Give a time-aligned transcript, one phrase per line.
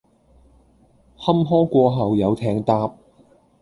[1.15, 2.91] 坎坷過後有艇搭！